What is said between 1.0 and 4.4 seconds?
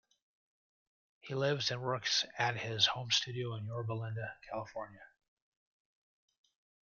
He lives and works at his home studio in Yorba Linda,